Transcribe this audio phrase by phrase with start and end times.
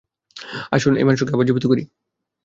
[0.71, 1.83] আসুন এই মানুষটাকে আবার জীবিত করি।